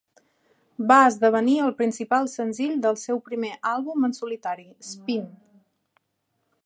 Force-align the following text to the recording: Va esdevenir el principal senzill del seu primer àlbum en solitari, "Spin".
Va 0.91 0.95
esdevenir 1.09 1.57
el 1.65 1.75
principal 1.81 2.25
senzill 2.31 2.73
del 2.87 2.99
seu 3.03 3.21
primer 3.29 3.51
àlbum 3.73 4.09
en 4.09 4.17
solitari, 4.21 4.67
"Spin". 4.89 5.29